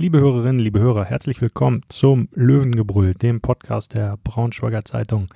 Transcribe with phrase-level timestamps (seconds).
[0.00, 5.26] Liebe Hörerinnen, liebe Hörer, herzlich willkommen zum Löwengebrüll, dem Podcast der Braunschweiger Zeitung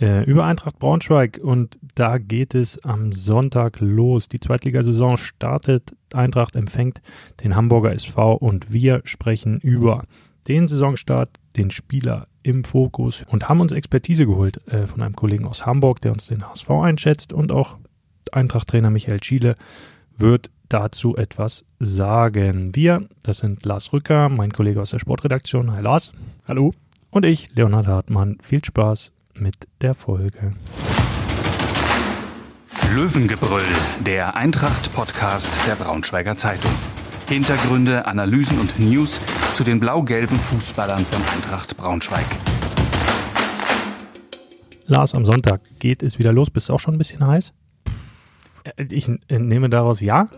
[0.00, 1.38] äh, über Eintracht Braunschweig.
[1.42, 4.30] Und da geht es am Sonntag los.
[4.30, 5.94] Die Zweitligasaison startet.
[6.14, 7.02] Eintracht empfängt
[7.44, 10.04] den Hamburger SV und wir sprechen über
[10.48, 15.44] den Saisonstart, den Spieler im Fokus und haben uns Expertise geholt äh, von einem Kollegen
[15.44, 17.76] aus Hamburg, der uns den HSV einschätzt und auch
[18.32, 19.56] Eintracht-Trainer Michael Schiele
[20.16, 22.74] wird dazu etwas sagen.
[22.74, 25.72] Wir, das sind Lars Rücker, mein Kollege aus der Sportredaktion.
[25.72, 26.12] Hi Lars.
[26.46, 26.72] Hallo.
[27.10, 28.38] Und ich, Leonhard Hartmann.
[28.42, 30.54] Viel Spaß mit der Folge.
[32.94, 33.62] Löwengebrüll,
[34.00, 36.70] der Eintracht-Podcast der Braunschweiger Zeitung.
[37.28, 39.20] Hintergründe, Analysen und News
[39.54, 42.26] zu den blau-gelben Fußballern von Eintracht Braunschweig.
[44.86, 46.50] Lars, am Sonntag geht es wieder los.
[46.50, 47.52] Bist du auch schon ein bisschen heiß?
[48.88, 50.28] Ich nehme daraus ja.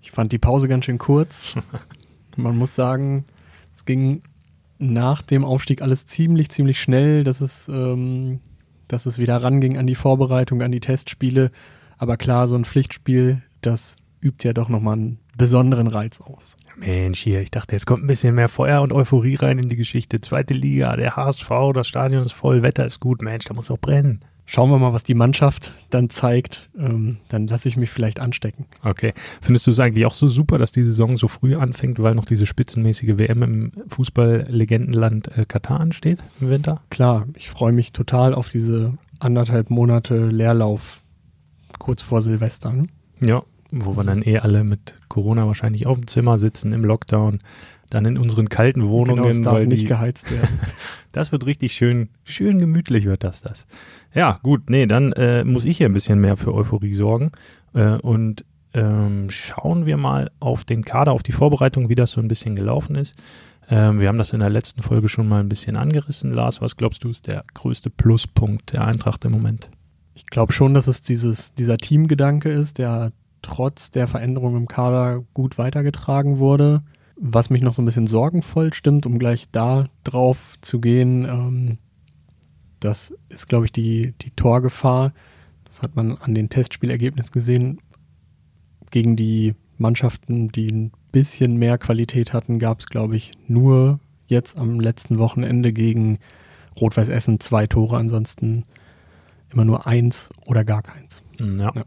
[0.00, 1.54] Ich fand die Pause ganz schön kurz.
[2.36, 3.24] Man muss sagen,
[3.74, 4.22] es ging
[4.78, 8.40] nach dem Aufstieg alles ziemlich, ziemlich schnell, dass es, ähm,
[8.88, 11.50] dass es wieder ranging an die Vorbereitung, an die Testspiele.
[11.98, 16.56] Aber klar, so ein Pflichtspiel, das übt ja doch nochmal einen besonderen Reiz aus.
[16.76, 19.76] Mensch, hier, ich dachte, jetzt kommt ein bisschen mehr Feuer und Euphorie rein in die
[19.76, 20.20] Geschichte.
[20.20, 23.78] Zweite Liga, der HSV, das Stadion ist voll, Wetter ist gut, Mensch, da muss auch
[23.78, 24.20] brennen.
[24.52, 26.70] Schauen wir mal, was die Mannschaft dann zeigt.
[26.76, 28.66] Ähm, dann lasse ich mich vielleicht anstecken.
[28.82, 29.14] Okay.
[29.40, 32.24] Findest du es eigentlich auch so super, dass die Saison so früh anfängt, weil noch
[32.24, 36.80] diese spitzenmäßige WM im Fußball-Legendenland äh, Katar ansteht im Winter?
[36.90, 41.00] Klar, ich freue mich total auf diese anderthalb Monate Leerlauf
[41.78, 42.72] kurz vor Silvester.
[42.72, 42.88] Ne?
[43.20, 47.38] Ja, wo wir dann eh alle mit Corona wahrscheinlich auf dem Zimmer sitzen im Lockdown
[47.90, 49.22] dann in unseren kalten Wohnungen.
[49.22, 50.60] Genau, es darf nicht die, geheizt werden.
[51.12, 53.66] das wird richtig schön, schön gemütlich wird das das.
[54.14, 57.30] Ja, gut, nee, dann äh, muss ich hier ein bisschen mehr für Euphorie sorgen
[57.74, 62.20] äh, und ähm, schauen wir mal auf den Kader, auf die Vorbereitung, wie das so
[62.20, 63.16] ein bisschen gelaufen ist.
[63.68, 66.32] Ähm, wir haben das in der letzten Folge schon mal ein bisschen angerissen.
[66.32, 69.70] Lars, was glaubst du ist der größte Pluspunkt der Eintracht im Moment?
[70.14, 73.12] Ich glaube schon, dass es dieses, dieser Teamgedanke ist, der
[73.42, 76.82] trotz der Veränderung im Kader gut weitergetragen wurde.
[77.16, 81.78] Was mich noch so ein bisschen sorgenvoll stimmt, um gleich da drauf zu gehen, ähm,
[82.80, 85.12] das ist, glaube ich, die, die Torgefahr.
[85.64, 87.80] Das hat man an den Testspielergebnissen gesehen.
[88.90, 94.58] Gegen die Mannschaften, die ein bisschen mehr Qualität hatten, gab es, glaube ich, nur jetzt
[94.58, 96.18] am letzten Wochenende gegen
[96.80, 98.64] Rot-Weiß Essen zwei Tore, ansonsten
[99.52, 101.22] immer nur eins oder gar keins.
[101.38, 101.72] Ja.
[101.74, 101.84] ja.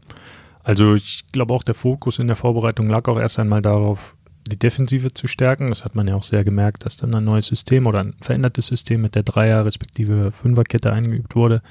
[0.62, 4.16] Also ich glaube auch der Fokus in der Vorbereitung lag auch erst einmal darauf,
[4.46, 5.68] die Defensive zu stärken.
[5.68, 8.66] Das hat man ja auch sehr gemerkt, dass dann ein neues System oder ein verändertes
[8.66, 11.62] System mit der Dreier- respektive Fünferkette eingeübt wurde.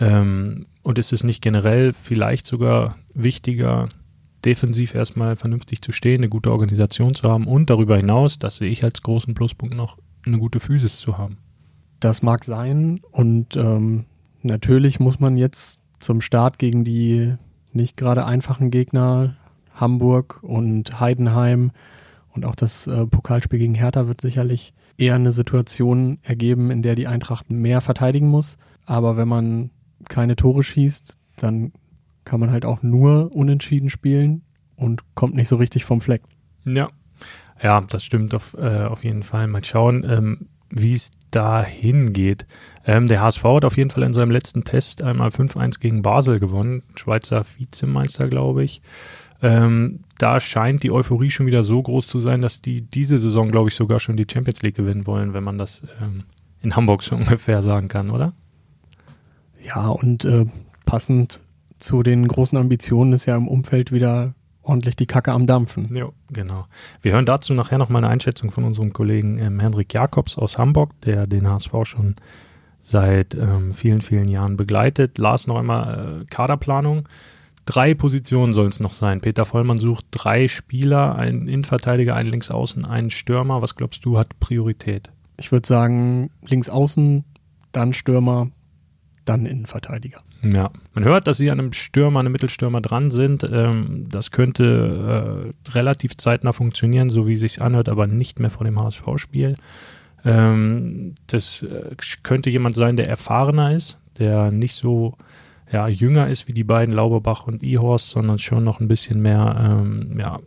[0.00, 3.88] Ähm, und ist es nicht generell vielleicht sogar wichtiger,
[4.44, 8.70] defensiv erstmal vernünftig zu stehen, eine gute Organisation zu haben und darüber hinaus, das sehe
[8.70, 11.38] ich als großen Pluspunkt noch, eine gute Physis zu haben?
[12.00, 14.04] Das mag sein und ähm,
[14.42, 17.34] natürlich muss man jetzt zum Start gegen die
[17.72, 19.36] nicht gerade einfachen Gegner
[19.80, 21.72] Hamburg und Heidenheim
[22.30, 26.94] und auch das äh, Pokalspiel gegen Hertha wird sicherlich eher eine Situation ergeben, in der
[26.94, 28.58] die Eintracht mehr verteidigen muss.
[28.86, 29.70] Aber wenn man
[30.08, 31.72] keine Tore schießt, dann
[32.24, 34.42] kann man halt auch nur unentschieden spielen
[34.76, 36.22] und kommt nicht so richtig vom Fleck.
[36.64, 36.88] Ja,
[37.62, 39.46] ja, das stimmt auf, äh, auf jeden Fall.
[39.46, 42.46] Mal schauen, ähm, wie es da hingeht.
[42.86, 46.38] Ähm, der HSV hat auf jeden Fall in seinem letzten Test einmal 5-1 gegen Basel
[46.38, 46.82] gewonnen.
[46.94, 48.82] Schweizer Vizemeister, glaube ich.
[49.40, 53.50] Ähm, da scheint die Euphorie schon wieder so groß zu sein, dass die diese Saison,
[53.50, 56.24] glaube ich, sogar schon die Champions League gewinnen wollen, wenn man das ähm,
[56.60, 58.32] in Hamburg so ungefähr sagen kann, oder?
[59.62, 60.46] Ja, und äh,
[60.86, 61.40] passend
[61.78, 65.94] zu den großen Ambitionen ist ja im Umfeld wieder ordentlich die Kacke am Dampfen.
[65.94, 66.66] Ja, genau.
[67.00, 70.58] Wir hören dazu nachher noch mal eine Einschätzung von unserem Kollegen ähm, Henrik Jakobs aus
[70.58, 72.16] Hamburg, der den HSV schon
[72.82, 75.18] seit ähm, vielen, vielen Jahren begleitet.
[75.18, 77.08] Lars noch einmal äh, Kaderplanung.
[77.68, 79.20] Drei Positionen sollen es noch sein.
[79.20, 83.60] Peter Vollmann sucht drei Spieler, einen Innenverteidiger, einen Linksaußen, einen Stürmer.
[83.60, 85.10] Was glaubst du, hat Priorität?
[85.36, 87.26] Ich würde sagen, Linksaußen,
[87.72, 88.48] dann Stürmer,
[89.26, 90.22] dann Innenverteidiger.
[90.42, 93.44] Ja, man hört, dass sie an einem Stürmer, einem Mittelstürmer dran sind.
[93.44, 98.48] Ähm, das könnte äh, relativ zeitnah funktionieren, so wie es sich anhört, aber nicht mehr
[98.48, 99.56] vor dem HSV-Spiel.
[100.24, 105.18] Ähm, das äh, könnte jemand sein, der erfahrener ist, der nicht so
[105.72, 109.80] ja, jünger ist wie die beiden Lauberbach und Ihorst, sondern schon noch ein bisschen mehr
[109.82, 110.40] ähm, ja,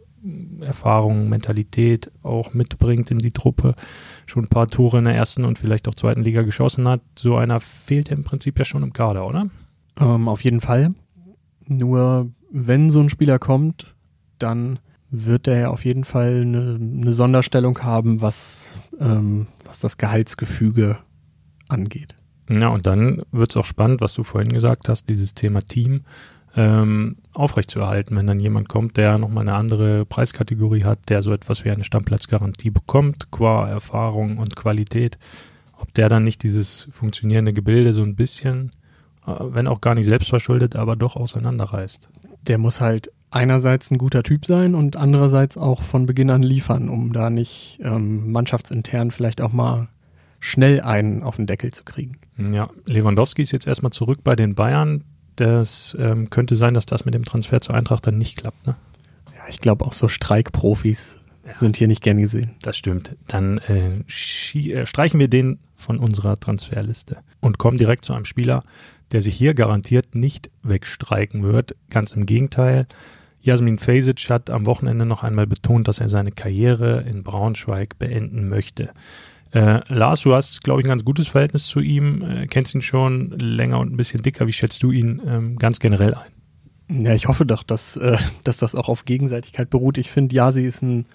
[0.62, 3.76] Erfahrung, Mentalität auch mitbringt in die Truppe,
[4.26, 7.02] schon ein paar Tore in der ersten und vielleicht auch zweiten Liga geschossen hat.
[7.18, 9.50] So einer fehlt im Prinzip ja schon im Kader, oder?
[10.00, 10.94] Ähm, auf jeden Fall.
[11.68, 13.96] Nur wenn so ein Spieler kommt,
[14.40, 14.80] dann
[15.10, 18.68] wird er auf jeden Fall eine, eine Sonderstellung haben, was,
[19.00, 20.98] ähm, was das Gehaltsgefüge
[21.68, 22.16] angeht.
[22.50, 26.02] Ja, und dann wird es auch spannend, was du vorhin gesagt hast, dieses Thema Team
[26.56, 31.64] ähm, aufrechtzuerhalten, wenn dann jemand kommt, der nochmal eine andere Preiskategorie hat, der so etwas
[31.64, 35.18] wie eine Stammplatzgarantie bekommt, qua Erfahrung und Qualität,
[35.80, 38.74] ob der dann nicht dieses funktionierende Gebilde so ein bisschen,
[39.26, 42.10] äh, wenn auch gar nicht selbstverschuldet, aber doch auseinanderreißt.
[42.48, 46.90] Der muss halt einerseits ein guter Typ sein und andererseits auch von Beginn an liefern,
[46.90, 49.88] um da nicht ähm, mannschaftsintern vielleicht auch mal
[50.42, 52.18] schnell einen auf den Deckel zu kriegen.
[52.38, 55.06] Ja, Lewandowski ist jetzt erstmal zurück bei den Bayern
[55.36, 58.68] das ähm, könnte sein, dass das mit dem Transfer zur Eintracht dann nicht klappt.
[58.68, 58.76] Ne?
[59.36, 61.54] Ja, ich glaube auch so Streikprofis ja.
[61.54, 62.52] sind hier nicht gern gesehen.
[62.62, 63.18] Das stimmt.
[63.28, 68.64] Dann äh, äh, streichen wir den von unserer Transferliste und kommen direkt zu einem Spieler,
[69.12, 71.76] der sich hier garantiert nicht wegstreiken wird.
[71.90, 72.88] Ganz im Gegenteil.
[73.42, 78.48] Jasmin Fesic hat am Wochenende noch einmal betont, dass er seine Karriere in Braunschweig beenden
[78.48, 78.92] möchte.
[79.52, 82.82] Äh, Lars, du hast, glaube ich, ein ganz gutes Verhältnis zu ihm, äh, kennst ihn
[82.82, 84.48] schon länger und ein bisschen dicker.
[84.48, 87.04] Wie schätzt du ihn ähm, ganz generell ein?
[87.04, 89.98] Ja, ich hoffe doch, dass, äh, dass das auch auf Gegenseitigkeit beruht.
[89.98, 91.06] Ich finde, Yasi ist ein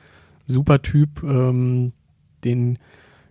[0.46, 1.92] super Typ, ähm,
[2.44, 2.78] den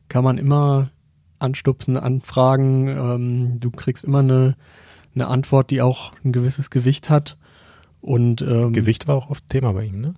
[0.10, 0.92] kann man immer
[1.40, 2.88] anstupsen, anfragen.
[2.88, 4.56] Ähm, du kriegst immer eine,
[5.13, 7.38] eine Antwort, die auch ein gewisses Gewicht hat.
[8.02, 10.16] Und ähm, Gewicht war auch oft Thema bei ihm, ne?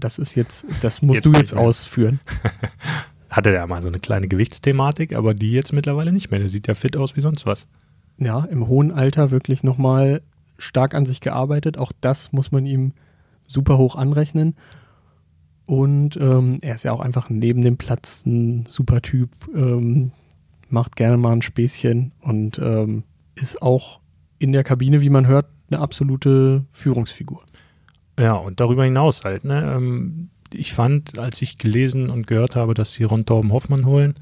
[0.00, 2.18] Das ist jetzt, das musst jetzt du jetzt ausführen.
[3.36, 6.40] hatte der mal so eine kleine Gewichtsthematik, aber die jetzt mittlerweile nicht mehr.
[6.40, 7.68] Der sieht ja fit aus wie sonst was.
[8.18, 10.22] Ja, im hohen Alter wirklich nochmal
[10.58, 11.76] stark an sich gearbeitet.
[11.76, 12.92] Auch das muss man ihm
[13.46, 14.56] super hoch anrechnen.
[15.66, 20.12] Und ähm, er ist ja auch einfach neben dem Platz ein super Typ, ähm,
[20.70, 23.02] macht gerne mal ein Späßchen und ähm,
[23.34, 24.00] ist auch
[24.38, 27.42] in der Kabine, wie man hört, eine absolute Führungsfigur.
[28.18, 29.74] Ja, und darüber hinaus halt, ne?
[30.54, 34.14] Ich fand, als ich gelesen und gehört habe, dass sie Ron Torben Hoffmann holen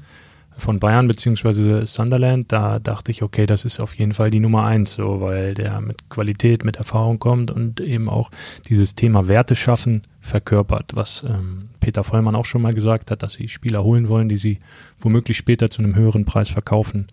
[0.57, 4.63] von Bayern beziehungsweise Sunderland, da dachte ich, okay, das ist auf jeden Fall die Nummer
[4.63, 8.31] eins, so, weil der mit Qualität, mit Erfahrung kommt und eben auch
[8.69, 13.33] dieses Thema Werte schaffen verkörpert, was ähm, Peter Vollmann auch schon mal gesagt hat, dass
[13.33, 14.59] sie Spieler holen wollen, die sie
[14.99, 17.07] womöglich später zu einem höheren Preis verkaufen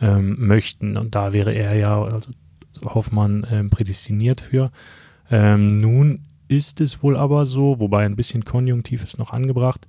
[0.00, 0.96] ähm, möchten.
[0.96, 2.30] Und da wäre er ja, also
[2.84, 4.70] Hoffmann, ähm, prädestiniert für.
[5.30, 9.88] Ähm, nun ist es wohl aber so, wobei ein bisschen Konjunktiv ist noch angebracht,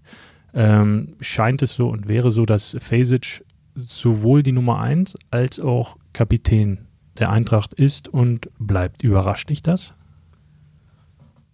[0.54, 3.44] ähm, scheint es so und wäre so, dass Fasic
[3.76, 6.88] sowohl die Nummer 1 als auch Kapitän
[7.20, 9.04] der Eintracht ist und bleibt.
[9.04, 9.94] Überrascht dich das?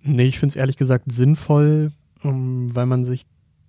[0.01, 1.91] Nee, ich finde es ehrlich gesagt sinnvoll,
[2.23, 3.25] um, ähm, weil man sich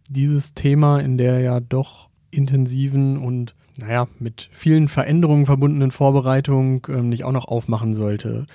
[0.08, 7.08] dieses Thema in der ja doch intensiven und naja, mit vielen Veränderungen verbundenen Vorbereitung ähm,
[7.08, 8.46] nicht auch noch aufmachen sollte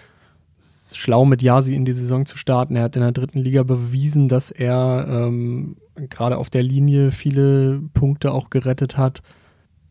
[0.96, 2.76] schlau mit Yasi in die Saison zu starten.
[2.76, 5.78] Er hat in der dritten Liga bewiesen, dass er ähm,
[6.10, 9.22] gerade auf der Linie viele Punkte auch gerettet hat.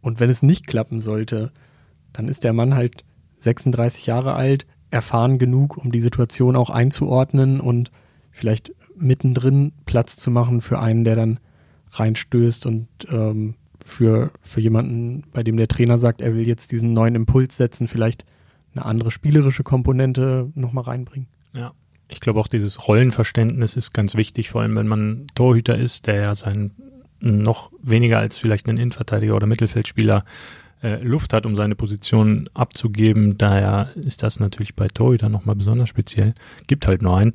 [0.01, 1.53] Und wenn es nicht klappen sollte,
[2.13, 3.05] dann ist der Mann halt
[3.41, 7.91] 36 Jahre alt, erfahren genug, um die Situation auch einzuordnen und
[8.31, 11.41] vielleicht mittendrin Platz zu machen für einen, der dann
[11.91, 13.55] reinstößt und ähm,
[13.85, 17.89] für, für jemanden, bei dem der Trainer sagt, er will jetzt diesen neuen Impuls setzen,
[17.89, 18.25] vielleicht
[18.75, 21.29] eine andere spielerische Komponente nochmal reinbringen.
[21.53, 21.73] Ja.
[22.09, 26.17] Ich glaube auch dieses Rollenverständnis ist ganz wichtig, vor allem wenn man Torhüter ist, der
[26.17, 26.71] ja sein
[27.21, 30.25] noch weniger als vielleicht ein Innenverteidiger oder Mittelfeldspieler
[30.83, 33.37] äh, Luft hat, um seine Position abzugeben.
[33.37, 36.35] Daher ist das natürlich bei Torhütern nochmal besonders speziell.
[36.67, 37.33] Gibt halt nur einen.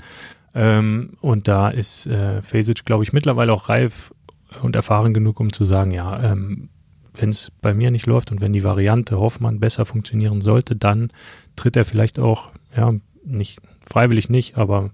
[0.55, 4.13] Ähm, und da ist äh, Fesic, glaube ich, mittlerweile auch reif
[4.61, 6.69] und erfahren genug, um zu sagen, ja, ähm,
[7.15, 11.09] wenn es bei mir nicht läuft und wenn die Variante Hoffmann besser funktionieren sollte, dann
[11.55, 12.93] tritt er vielleicht auch, ja,
[13.25, 14.91] nicht freiwillig nicht, aber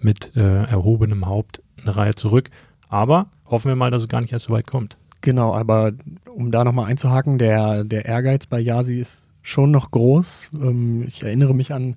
[0.00, 2.50] mit äh, erhobenem Haupt eine Reihe zurück.
[2.88, 4.96] Aber hoffen wir mal, dass es gar nicht erst so weit kommt.
[5.20, 5.92] Genau, aber
[6.34, 10.50] um da nochmal einzuhaken, der, der Ehrgeiz bei Yasi ist schon noch groß.
[10.54, 11.96] Ähm, ich erinnere mich an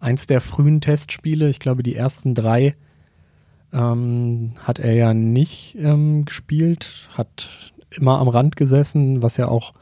[0.00, 2.74] eins der frühen Testspiele, ich glaube die ersten drei
[3.72, 9.72] ähm, hat er ja nicht ähm, gespielt, hat immer am Rand gesessen, was ja auch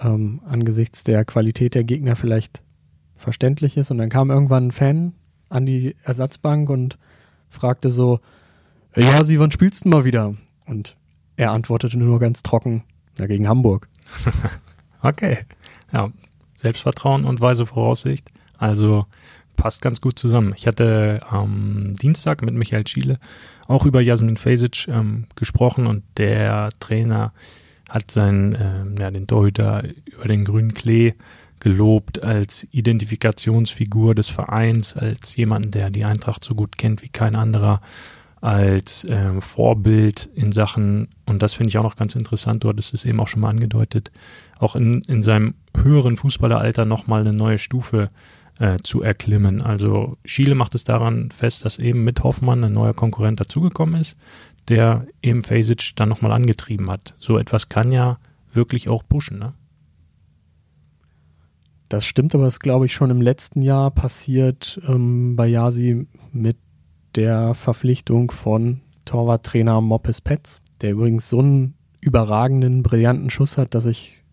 [0.00, 2.62] ähm, angesichts der Qualität der Gegner vielleicht
[3.16, 3.90] verständlich ist.
[3.90, 5.14] Und dann kam irgendwann ein Fan
[5.48, 6.98] an die Ersatzbank und
[7.50, 8.20] fragte so,
[8.96, 10.34] ja, Sie, wann spielst du mal wieder?
[10.66, 10.96] Und
[11.36, 12.84] er antwortete nur ganz trocken,
[13.18, 13.88] ja, gegen Hamburg.
[15.02, 15.38] okay.
[15.92, 16.10] Ja,
[16.56, 18.30] Selbstvertrauen und weise Voraussicht.
[18.58, 19.06] Also
[19.56, 20.52] passt ganz gut zusammen.
[20.56, 23.18] Ich hatte am Dienstag mit Michael Schiele
[23.68, 27.32] auch über Jasmin Fesic ähm, gesprochen und der Trainer
[27.88, 31.14] hat seinen, ähm, ja, den Torhüter über den grünen Klee
[31.60, 37.36] gelobt als Identifikationsfigur des Vereins, als jemanden, der die Eintracht so gut kennt wie kein
[37.36, 37.80] anderer.
[38.40, 42.92] als ähm, Vorbild in Sachen, und das finde ich auch noch ganz interessant, du hattest
[42.92, 44.10] es eben auch schon mal angedeutet,
[44.58, 48.08] auch in, in seinem höheren Fußballeralter nochmal eine neue Stufe äh,
[48.82, 49.60] zu erklimmen.
[49.60, 54.16] Also Schiele macht es daran fest, dass eben mit Hoffmann ein neuer Konkurrent dazugekommen ist,
[54.68, 57.14] der eben Fasic dann nochmal angetrieben hat.
[57.18, 58.18] So etwas kann ja
[58.52, 59.54] wirklich auch pushen, ne?
[61.88, 66.56] Das stimmt, aber das glaube ich schon im letzten Jahr passiert ähm, bei Yasi mit
[67.14, 73.84] der Verpflichtung von Torwarttrainer Moppes Petz, der übrigens so einen überragenden, brillanten Schuss hat, dass
[73.84, 74.24] ich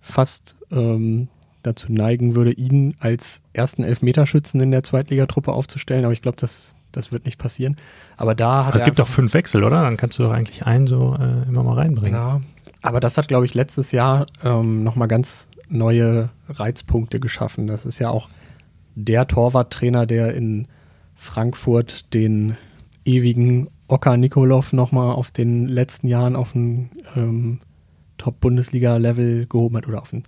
[0.00, 1.28] fast ähm,
[1.68, 6.04] dazu neigen würde, ihn als ersten Elfmeterschützen in der Zweitligatruppe aufzustellen.
[6.04, 7.76] Aber ich glaube, das, das wird nicht passieren.
[8.16, 9.82] Aber da hat also Es gibt doch fünf Wechsel, oder?
[9.82, 12.14] Dann kannst du doch eigentlich einen so äh, immer mal reinbringen.
[12.14, 12.40] Ja,
[12.82, 17.66] aber das hat, glaube ich, letztes Jahr ähm, nochmal ganz neue Reizpunkte geschaffen.
[17.66, 18.28] Das ist ja auch
[18.94, 20.66] der Torwarttrainer, der in
[21.14, 22.56] Frankfurt den
[23.04, 27.58] ewigen Oka Nikolov nochmal auf den letzten Jahren auf ein ähm,
[28.18, 30.24] Top-Bundesliga-Level gehoben hat oder auf ein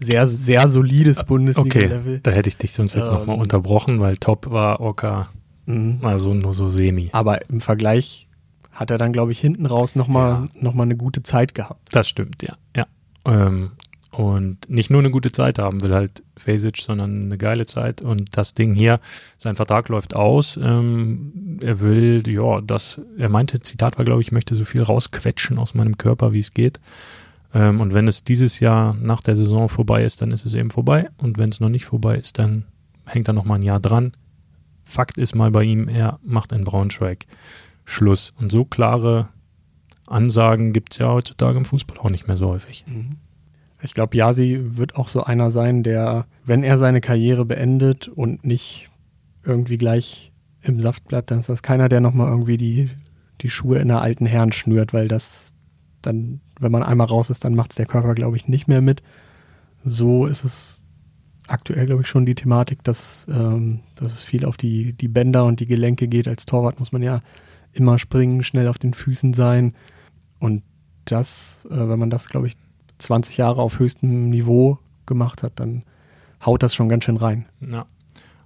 [0.00, 2.14] sehr, sehr solides äh, Bundesliga-Level.
[2.14, 5.28] Okay, da hätte ich dich sonst jetzt ähm, nochmal unterbrochen, weil Top war Oka
[5.66, 6.00] mhm.
[6.02, 7.10] also nur so semi.
[7.12, 8.28] Aber im Vergleich
[8.72, 10.62] hat er dann, glaube ich, hinten raus nochmal ja.
[10.62, 11.94] noch eine gute Zeit gehabt.
[11.94, 12.56] Das stimmt, ja.
[12.76, 12.86] ja.
[13.24, 13.72] Ähm,
[14.10, 18.00] und nicht nur eine gute Zeit haben will halt Fasic, sondern eine geile Zeit.
[18.00, 19.00] Und das Ding hier,
[19.38, 20.56] sein Vertrag läuft aus.
[20.56, 24.82] Ähm, er will, ja, das, er meinte, Zitat war, glaube ich, ich möchte so viel
[24.82, 26.78] rausquetschen aus meinem Körper, wie es geht.
[27.54, 30.70] Ähm, und wenn es dieses Jahr nach der Saison vorbei ist, dann ist es eben
[30.70, 31.08] vorbei.
[31.16, 32.64] Und wenn es noch nicht vorbei ist, dann
[33.06, 34.12] hängt er noch mal ein Jahr dran.
[34.84, 37.26] Fakt ist mal bei ihm, er macht in Braunschweig
[37.84, 38.32] Schluss.
[38.38, 39.28] Und so klare
[40.06, 42.84] Ansagen gibt es ja heutzutage im Fußball auch nicht mehr so häufig.
[42.86, 43.16] Mhm.
[43.82, 48.44] Ich glaube, Yasi wird auch so einer sein, der, wenn er seine Karriere beendet und
[48.44, 48.90] nicht
[49.44, 50.32] irgendwie gleich
[50.62, 52.90] im Saft bleibt, dann ist das keiner, der nochmal irgendwie die,
[53.42, 55.52] die Schuhe in der alten Herren schnürt, weil das
[56.00, 58.80] dann, wenn man einmal raus ist, dann macht es der Körper, glaube ich, nicht mehr
[58.80, 59.02] mit.
[59.84, 60.84] So ist es
[61.46, 65.44] aktuell, glaube ich, schon die Thematik, dass, ähm, dass es viel auf die, die Bänder
[65.44, 66.28] und die Gelenke geht.
[66.28, 67.20] Als Torwart muss man ja
[67.72, 69.74] immer springen, schnell auf den Füßen sein.
[70.38, 70.62] Und
[71.04, 72.54] das, äh, wenn man das, glaube ich,
[72.98, 75.82] 20 Jahre auf höchstem Niveau gemacht hat, dann
[76.44, 77.46] haut das schon ganz schön rein.
[77.60, 77.86] Ja.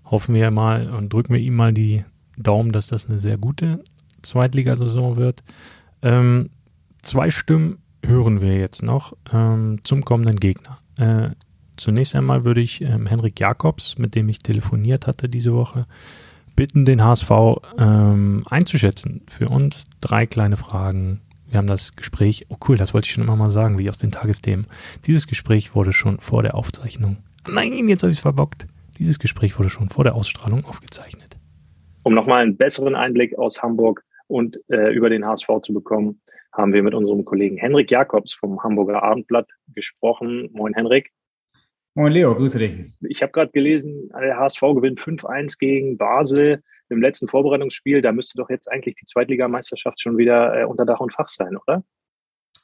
[0.05, 2.05] Hoffen wir mal und drücken wir ihm mal die
[2.38, 3.85] Daumen, dass das eine sehr gute
[4.23, 5.43] Zweitligasaison wird.
[6.03, 6.50] Ähm,
[7.03, 10.78] zwei Stimmen hören wir jetzt noch ähm, zum kommenden Gegner.
[10.99, 11.31] Äh,
[11.76, 15.87] zunächst einmal würde ich ähm, Henrik Jakobs, mit dem ich telefoniert hatte diese Woche,
[16.57, 17.31] bitten, den HSV
[17.78, 19.23] ähm, einzuschätzen.
[19.28, 23.25] Für uns drei kleine Fragen wir haben das Gespräch, oh cool, das wollte ich schon
[23.25, 24.67] immer mal sagen, wie aus den Tagesthemen.
[25.07, 27.17] Dieses Gespräch wurde schon vor der Aufzeichnung.
[27.50, 28.67] Nein, jetzt habe ich es verbockt.
[28.99, 31.38] Dieses Gespräch wurde schon vor der Ausstrahlung aufgezeichnet.
[32.02, 36.21] Um nochmal einen besseren Einblick aus Hamburg und äh, über den HSV zu bekommen,
[36.52, 40.49] haben wir mit unserem Kollegen Henrik Jakobs vom Hamburger Abendblatt gesprochen.
[40.52, 41.11] Moin Henrik.
[41.95, 42.93] Moin Leo, grüße dich.
[43.09, 48.38] Ich habe gerade gelesen, der HSV gewinnt 5-1 gegen Basel im letzten Vorbereitungsspiel, da müsste
[48.38, 51.83] doch jetzt eigentlich die Zweitligameisterschaft schon wieder äh, unter Dach und Fach sein, oder?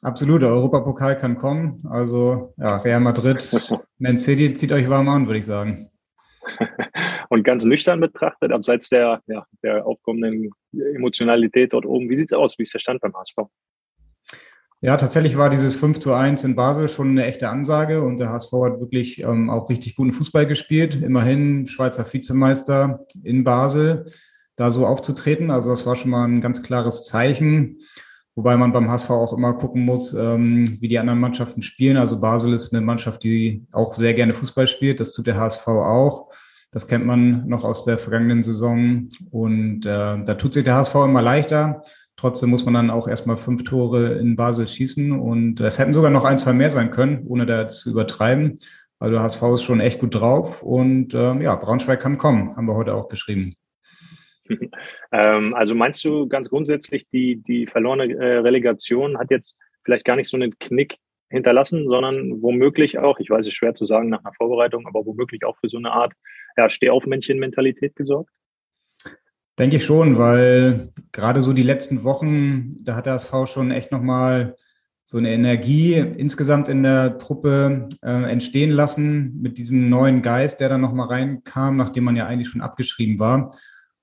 [0.02, 1.82] Absolut, der Europapokal kann kommen.
[1.88, 3.42] Also ja, Real Madrid,
[3.98, 5.90] Man City zieht euch warm an, würde ich sagen.
[7.30, 10.50] und ganz nüchtern betrachtet, abseits der, ja, der aufkommenden
[10.94, 12.58] Emotionalität dort oben, wie sieht es aus?
[12.58, 13.48] Wie ist der Stand beim HSV?
[14.84, 18.28] Ja, tatsächlich war dieses 5 zu 1 in Basel schon eine echte Ansage und der
[18.28, 21.00] HSV hat wirklich ähm, auch richtig guten Fußball gespielt.
[21.02, 24.04] Immerhin Schweizer Vizemeister in Basel,
[24.56, 25.50] da so aufzutreten.
[25.50, 27.78] Also das war schon mal ein ganz klares Zeichen.
[28.34, 31.96] Wobei man beim HSV auch immer gucken muss, ähm, wie die anderen Mannschaften spielen.
[31.96, 35.00] Also Basel ist eine Mannschaft, die auch sehr gerne Fußball spielt.
[35.00, 36.28] Das tut der HSV auch.
[36.72, 39.08] Das kennt man noch aus der vergangenen Saison.
[39.30, 41.80] Und äh, da tut sich der HSV immer leichter.
[42.16, 46.10] Trotzdem muss man dann auch erstmal fünf Tore in Basel schießen und es hätten sogar
[46.10, 48.58] noch ein, zwei mehr sein können, ohne da zu übertreiben.
[49.00, 52.74] Also HSV ist schon echt gut drauf und ähm, ja, Braunschweig kann kommen, haben wir
[52.74, 53.54] heute auch geschrieben.
[55.12, 60.16] Ähm, also meinst du ganz grundsätzlich, die, die verlorene äh, Relegation hat jetzt vielleicht gar
[60.16, 60.96] nicht so einen Knick
[61.30, 65.44] hinterlassen, sondern womöglich auch, ich weiß es schwer zu sagen nach einer Vorbereitung, aber womöglich
[65.44, 66.14] auch für so eine Art
[66.56, 68.30] ja, Stehaufmännchen-Mentalität gesorgt?
[69.58, 73.92] Denke ich schon, weil gerade so die letzten Wochen, da hat der SV schon echt
[73.92, 74.56] nochmal
[75.04, 80.70] so eine Energie insgesamt in der Truppe äh, entstehen lassen mit diesem neuen Geist, der
[80.70, 83.54] dann nochmal reinkam, nachdem man ja eigentlich schon abgeschrieben war.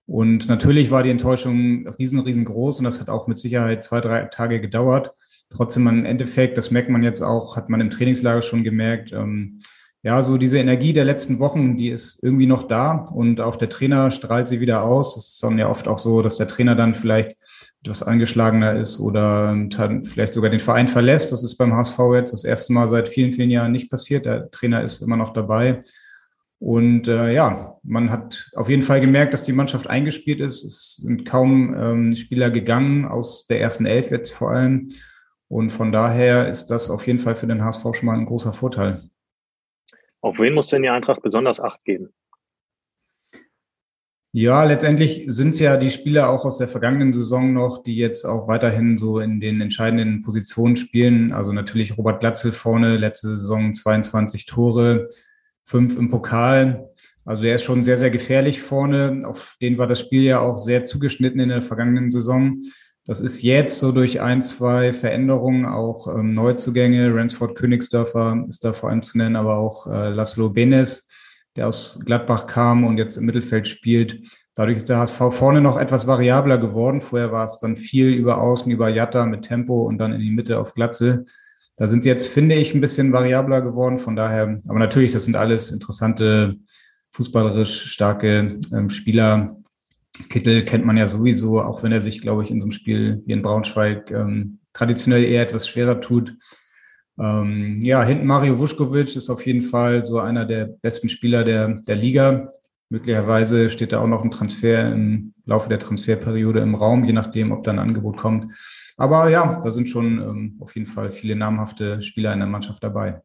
[0.05, 4.25] Und natürlich war die Enttäuschung riesen, riesengroß und das hat auch mit Sicherheit zwei, drei
[4.25, 5.11] Tage gedauert.
[5.49, 9.59] Trotzdem im Endeffekt, das merkt man jetzt auch, hat man im Trainingslager schon gemerkt, ähm,
[10.03, 13.69] ja, so diese Energie der letzten Wochen, die ist irgendwie noch da und auch der
[13.69, 15.13] Trainer strahlt sie wieder aus.
[15.13, 17.37] Das ist dann ja oft auch so, dass der Trainer dann vielleicht
[17.83, 19.55] etwas angeschlagener ist oder
[20.03, 21.31] vielleicht sogar den Verein verlässt.
[21.31, 24.25] Das ist beim HSV jetzt das erste Mal seit vielen, vielen Jahren nicht passiert.
[24.25, 25.81] Der Trainer ist immer noch dabei.
[26.57, 30.63] Und äh, ja, man hat auf jeden Fall gemerkt, dass die Mannschaft eingespielt ist.
[30.63, 34.89] Es sind kaum ähm, Spieler gegangen, aus der ersten Elf jetzt vor allem.
[35.47, 38.53] Und von daher ist das auf jeden Fall für den HSV schon mal ein großer
[38.53, 39.10] Vorteil.
[40.21, 42.13] Auf wen muss denn die Eintracht besonders Acht geben?
[44.33, 48.23] Ja, letztendlich sind es ja die Spieler auch aus der vergangenen Saison noch, die jetzt
[48.23, 51.33] auch weiterhin so in den entscheidenden Positionen spielen.
[51.33, 55.09] Also natürlich Robert Glatzel vorne, letzte Saison 22 Tore,
[55.63, 56.89] fünf im Pokal.
[57.25, 59.19] Also er ist schon sehr, sehr gefährlich vorne.
[59.25, 62.63] Auf den war das Spiel ja auch sehr zugeschnitten in der vergangenen Saison.
[63.05, 67.13] Das ist jetzt so durch ein, zwei Veränderungen, auch ähm, Neuzugänge.
[67.13, 71.07] Ransford Königsdörfer ist da vor allem zu nennen, aber auch äh, Laszlo Benes
[71.55, 74.21] der aus Gladbach kam und jetzt im Mittelfeld spielt.
[74.55, 77.01] Dadurch ist der HSV vorne noch etwas variabler geworden.
[77.01, 80.31] Vorher war es dann viel über Außen, über Jatta mit Tempo und dann in die
[80.31, 81.25] Mitte auf Glatzel.
[81.77, 83.97] Da sind sie jetzt, finde ich, ein bisschen variabler geworden.
[83.97, 86.55] Von daher, aber natürlich, das sind alles interessante,
[87.11, 89.57] fußballerisch starke ähm, Spieler.
[90.29, 93.21] Kittel kennt man ja sowieso, auch wenn er sich, glaube ich, in so einem Spiel
[93.25, 96.35] wie in Braunschweig ähm, traditionell eher etwas schwerer tut.
[97.19, 101.81] Ähm, ja, hinten Mario Vuskovic ist auf jeden Fall so einer der besten Spieler der,
[101.87, 102.49] der Liga.
[102.89, 107.51] Möglicherweise steht da auch noch ein Transfer im Laufe der Transferperiode im Raum, je nachdem,
[107.51, 108.51] ob da ein Angebot kommt.
[108.97, 112.83] Aber ja, da sind schon ähm, auf jeden Fall viele namhafte Spieler in der Mannschaft
[112.83, 113.21] dabei.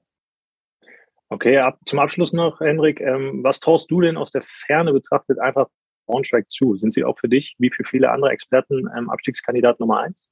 [1.29, 5.41] Okay, ab, zum Abschluss noch, Henrik, ähm, was traust du denn aus der Ferne betrachtet
[5.41, 5.67] einfach
[6.07, 6.77] Braunschweig zu?
[6.77, 10.27] Sind sie auch für dich, wie für viele andere Experten, ähm, Abstiegskandidat Nummer eins?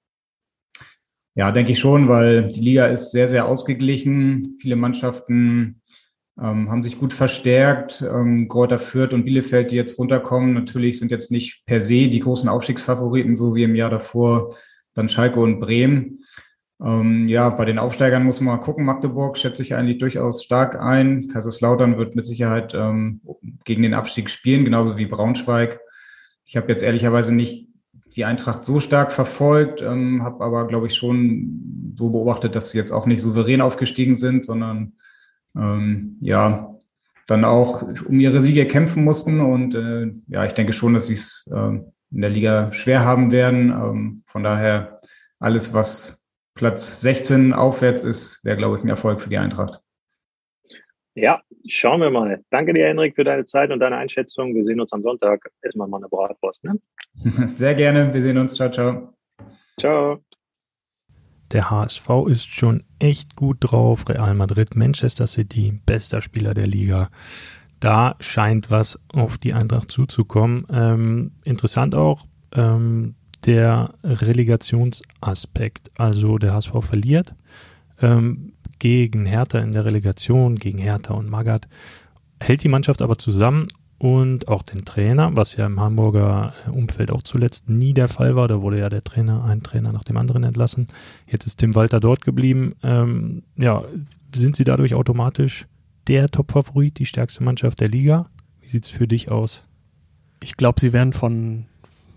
[1.37, 4.57] Ja, denke ich schon, weil die Liga ist sehr, sehr ausgeglichen.
[4.61, 5.83] Viele Mannschaften
[6.41, 8.03] ähm, haben sich gut verstärkt.
[8.03, 12.21] Ähm, Greuther Fürth und Bielefeld, die jetzt runterkommen, natürlich sind jetzt nicht per se die
[12.21, 14.55] großen Aufstiegsfavoriten, so wie im Jahr davor
[14.95, 16.25] dann Schalke und Bremen.
[16.85, 18.85] Ähm, ja, bei den Aufsteigern muss man mal gucken.
[18.85, 21.29] Magdeburg schätze ich eigentlich durchaus stark ein.
[21.29, 23.23] Kaiserslautern wird mit Sicherheit ähm,
[23.65, 25.81] gegen den Abstieg spielen, genauso wie Braunschweig.
[26.45, 27.69] Ich habe jetzt ehrlicherweise nicht
[28.15, 32.79] die Eintracht so stark verfolgt, ähm, habe aber, glaube ich, schon so beobachtet, dass sie
[32.79, 34.93] jetzt auch nicht souverän aufgestiegen sind, sondern
[35.57, 36.75] ähm, ja,
[37.27, 39.41] dann auch um ihre Siege kämpfen mussten.
[39.41, 41.79] Und äh, ja, ich denke schon, dass sie es äh,
[42.11, 43.71] in der Liga schwer haben werden.
[43.71, 45.01] Ähm, von daher
[45.39, 46.24] alles, was
[46.55, 49.81] Platz 16 aufwärts ist, wäre, glaube ich, ein Erfolg für die Eintracht.
[51.17, 52.43] Ja, schauen wir mal.
[52.51, 54.55] Danke dir, Henrik, für deine Zeit und deine Einschätzung.
[54.55, 55.49] Wir sehen uns am Sonntag.
[55.63, 56.65] Erstmal mal eine Bratwurst.
[56.65, 56.81] Ne?
[57.15, 58.13] Sehr gerne.
[58.13, 58.57] Wir sehen uns.
[58.57, 59.15] Ciao, ciao.
[59.79, 60.21] Ciao.
[61.53, 64.09] Der HSV ist schon echt gut drauf.
[64.09, 67.11] Real Madrid, Manchester City, bester Spieler der Liga.
[67.79, 70.67] Da scheint was auf die Eintracht zuzukommen.
[70.73, 73.15] Ähm, interessant auch ähm,
[73.47, 75.91] der Relegationsaspekt.
[75.97, 77.35] Also der HSV verliert.
[78.01, 81.69] Ähm, gegen Hertha in der Relegation, gegen Hertha und Magath,
[82.41, 87.23] hält die Mannschaft aber zusammen und auch den Trainer, was ja im Hamburger Umfeld auch
[87.23, 88.49] zuletzt nie der Fall war.
[88.49, 90.89] Da wurde ja der Trainer, ein Trainer nach dem anderen entlassen.
[91.27, 92.75] Jetzt ist Tim Walter dort geblieben.
[92.83, 93.85] Ähm, ja,
[94.35, 95.67] sind sie dadurch automatisch
[96.07, 98.29] der Top-Favorit, die stärkste Mannschaft der Liga?
[98.61, 99.65] Wie sieht es für dich aus?
[100.43, 101.67] Ich glaube, sie werden von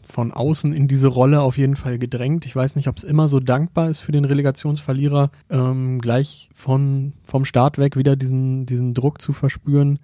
[0.08, 2.46] von außen in diese Rolle auf jeden Fall gedrängt.
[2.46, 7.14] Ich weiß nicht, ob es immer so dankbar ist für den Relegationsverlierer, ähm, gleich von,
[7.24, 10.00] vom Start weg wieder diesen, diesen Druck zu verspüren.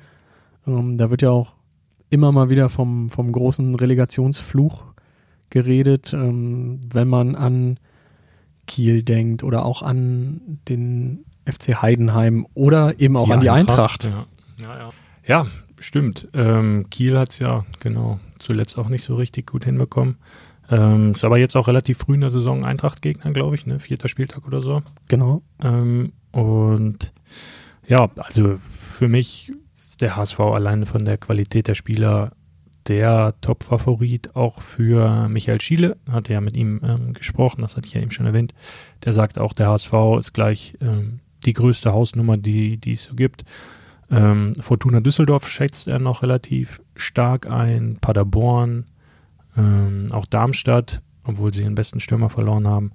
[0.68, 1.54] Ähm, da wird ja auch
[2.10, 4.84] immer mal wieder vom, vom großen Relegationsfluch
[5.50, 7.80] geredet, ähm, wenn man an
[8.68, 14.06] Kiel denkt oder auch an den FC Heidenheim oder eben auch die an die Eintracht.
[14.06, 14.28] Eintracht.
[14.60, 14.66] Ja.
[14.66, 14.90] Ja, ja.
[15.26, 15.48] ja,
[15.86, 16.28] stimmt.
[16.34, 20.18] Ähm, Kiel hat es ja, genau, zuletzt auch nicht so richtig gut hinbekommen.
[20.70, 23.80] Ähm, ist aber jetzt auch relativ früh in der Saison Eintracht-Gegner, glaube ich, ne?
[23.80, 24.82] Vierter Spieltag oder so.
[25.08, 25.42] Genau.
[25.62, 27.12] Ähm, und
[27.88, 32.32] ja, also für mich ist der HSV alleine von der Qualität der Spieler
[32.88, 35.98] der Top-Favorit auch für Michael Schiele.
[36.10, 38.54] Hatte ja mit ihm ähm, gesprochen, das hatte ich ja eben schon erwähnt.
[39.06, 43.16] Der sagt auch, der HSV ist gleich ähm, die größte Hausnummer, die, die es so
[43.16, 43.44] gibt.
[44.12, 48.86] Ähm, Fortuna Düsseldorf schätzt er noch relativ stark ein, Paderborn,
[49.58, 52.92] ähm, auch Darmstadt, obwohl sie den besten Stürmer verloren haben.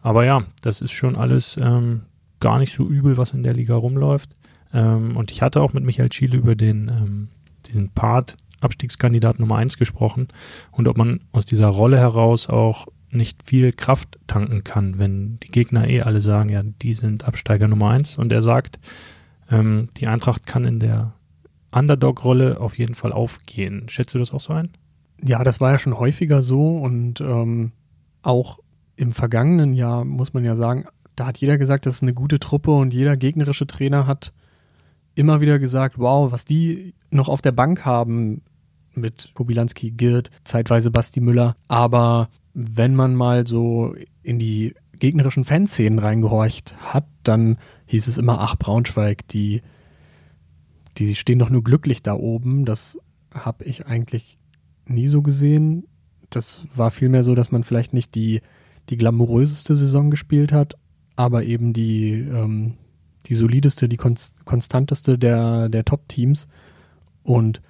[0.00, 2.02] Aber ja, das ist schon alles ähm,
[2.40, 4.36] gar nicht so übel, was in der Liga rumläuft.
[4.72, 7.28] Ähm, und ich hatte auch mit Michael Schiele über den, ähm,
[7.66, 10.28] diesen Part Abstiegskandidat Nummer 1 gesprochen
[10.72, 15.50] und ob man aus dieser Rolle heraus auch nicht viel Kraft tanken kann, wenn die
[15.50, 18.78] Gegner eh alle sagen, ja, die sind Absteiger Nummer 1 und er sagt,
[19.50, 21.14] Ähm, die Eintracht kann in der
[21.72, 23.88] Underdog-Rolle auf jeden Fall aufgehen.
[23.88, 24.70] Schätzt du das auch so ein?
[25.22, 27.72] Ja, das war ja schon häufiger so und ähm,
[28.22, 28.58] auch
[28.96, 32.38] im vergangenen Jahr muss man ja sagen, da hat jeder gesagt, das ist eine gute
[32.38, 34.32] Truppe und jeder gegnerische Trainer hat
[35.14, 38.42] immer wieder gesagt, wow, was die noch auf der Bank haben
[38.92, 41.56] mit Kobilanski, Girt, zeitweise Basti Müller.
[41.68, 48.40] Aber wenn man mal so in die gegnerischen Fanszenen reingehorcht hat, dann hieß es immer,
[48.40, 49.62] ach, Braunschweig, die,
[50.98, 52.64] die stehen doch nur glücklich da oben.
[52.64, 52.98] Das
[53.32, 54.38] habe ich eigentlich
[54.86, 55.86] nie so gesehen.
[56.30, 58.40] Das war vielmehr so, dass man vielleicht nicht die,
[58.88, 60.74] die glamouröseste Saison gespielt hat,
[61.16, 62.74] aber eben die, ähm,
[63.26, 66.48] die solideste, die konstanteste der, der Top-Teams.
[67.22, 67.62] Und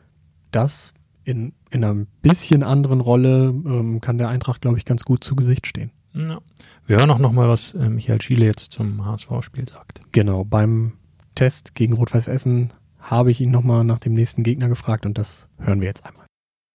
[0.50, 0.92] das
[1.24, 5.34] in, in einer bisschen anderen Rolle ähm, kann der Eintracht, glaube ich, ganz gut zu
[5.36, 5.90] Gesicht stehen.
[6.14, 6.38] Ja.
[6.86, 10.00] Wir hören auch noch mal, was äh, Michael Schiele jetzt zum HSV-Spiel sagt.
[10.12, 10.92] Genau, beim
[11.34, 15.18] Test gegen Rot-Weiß Essen habe ich ihn noch mal nach dem nächsten Gegner gefragt und
[15.18, 16.26] das hören wir jetzt einmal.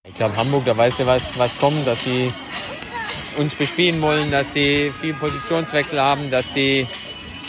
[0.08, 2.32] Ich glaube, Hamburg, da weißt du, was, was kommt, dass die
[3.38, 6.88] uns bespielen wollen, dass die viel Positionswechsel haben, dass die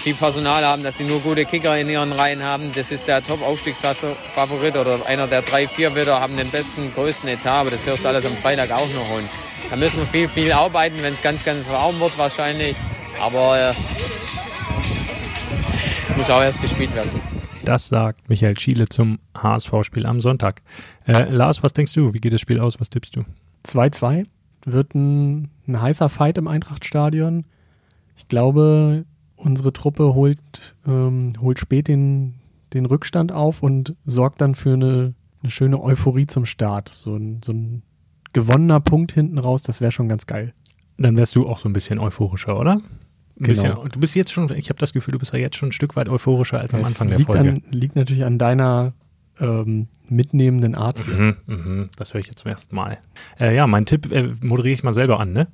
[0.00, 2.70] viel Personal haben, dass die nur gute Kicker in ihren Reihen haben.
[2.74, 7.60] Das ist der Top-Aufstiegsfavorit oder einer der drei, vier wieder haben den besten, größten Etat,
[7.60, 9.28] aber das wirst du alles am Freitag auch noch holen.
[9.70, 12.74] Da müssen wir viel, viel arbeiten, wenn es ganz, ganz warm wird wahrscheinlich.
[13.22, 13.74] Aber äh,
[16.02, 17.10] es muss auch erst gespielt werden.
[17.64, 20.62] Das sagt Michael Schiele zum HSV-Spiel am Sonntag.
[21.06, 22.12] Äh, Lars, was denkst du?
[22.12, 22.80] Wie geht das Spiel aus?
[22.80, 23.24] Was tippst du?
[23.64, 24.26] 2-2
[24.64, 27.44] wird ein, ein heißer Fight im Eintrachtstadion.
[28.16, 29.04] Ich glaube,
[29.36, 30.40] unsere Truppe holt,
[30.84, 32.34] ähm, holt spät den,
[32.74, 36.88] den Rückstand auf und sorgt dann für eine, eine schöne Euphorie zum Start.
[36.88, 37.82] So ein, so ein
[38.32, 40.52] gewonnener Punkt hinten raus, das wäre schon ganz geil.
[40.98, 42.72] Dann wärst du auch so ein bisschen euphorischer, oder?
[42.72, 42.82] Ein
[43.36, 43.46] Genau.
[43.74, 45.72] bisschen, du bist jetzt schon, ich habe das Gefühl, du bist ja jetzt schon ein
[45.72, 47.40] Stück weit euphorischer als am Es Anfang der Folge.
[47.50, 48.92] an, liegt natürlich an deiner
[49.40, 51.14] ähm, mitnehmenden Art hier.
[51.14, 52.98] Mhm, mhm, das höre ich jetzt zum ersten Mal.
[53.38, 55.48] Äh, ja, mein Tipp äh, moderiere ich mal selber an, ne?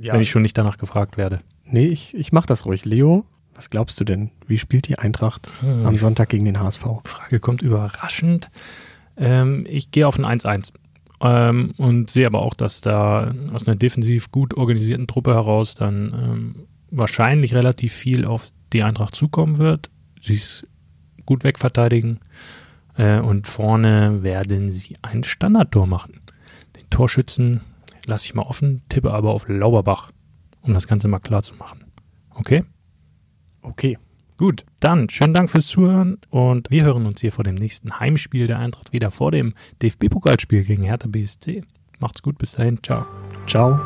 [0.00, 0.14] Ja.
[0.14, 1.40] Wenn ich schon nicht danach gefragt werde.
[1.64, 2.84] Nee, ich, ich mach das ruhig.
[2.84, 3.24] Leo,
[3.56, 4.30] was glaubst du denn?
[4.46, 5.84] Wie spielt die Eintracht Hm.
[5.86, 6.84] am Sonntag gegen den HSV?
[7.04, 8.50] Die Frage kommt überraschend.
[9.16, 10.72] Ähm, ich gehe auf ein 1-1
[11.22, 16.12] ähm, und sehe aber auch, dass da aus einer defensiv gut organisierten Truppe heraus dann
[16.12, 16.54] ähm,
[16.90, 19.90] wahrscheinlich relativ viel auf die Eintracht zukommen wird.
[20.20, 20.66] Sie ist
[21.24, 22.18] gut wegverteidigen
[22.96, 26.20] äh, und vorne werden sie ein Standardtor machen.
[26.76, 27.60] Den Torschützen
[28.04, 30.10] lasse ich mal offen, tippe aber auf Lauberbach,
[30.60, 31.84] um das Ganze mal klar zu machen.
[32.34, 32.64] Okay?
[33.62, 33.96] Okay.
[34.42, 38.48] Gut, dann schönen Dank fürs Zuhören und wir hören uns hier vor dem nächsten Heimspiel
[38.48, 41.62] der Eintracht wieder vor dem DFB-Pokalspiel gegen Hertha BSC.
[42.00, 43.06] Macht's gut, bis dahin, ciao.
[43.46, 43.78] Ciao.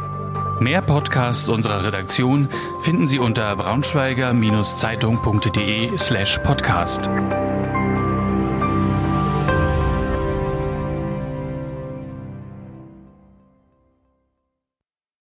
[0.58, 2.48] Mehr Podcasts unserer Redaktion
[2.80, 7.10] finden Sie unter braunschweiger-zeitung.de slash podcast.